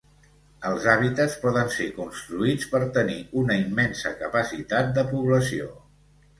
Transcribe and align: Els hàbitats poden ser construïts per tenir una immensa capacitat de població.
Els 0.69 0.87
hàbitats 0.93 1.35
poden 1.43 1.69
ser 1.75 1.87
construïts 1.99 2.67
per 2.73 2.83
tenir 2.97 3.19
una 3.45 3.61
immensa 3.69 4.17
capacitat 4.25 4.93
de 4.99 5.07
població. 5.15 5.73